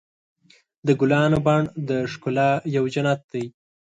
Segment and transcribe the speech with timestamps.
[0.85, 3.45] د ګلانو بڼ د ښکلا یو جنت دی.